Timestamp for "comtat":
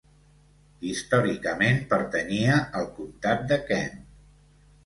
2.97-3.47